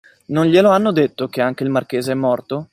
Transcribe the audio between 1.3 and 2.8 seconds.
anche il marchese è morto?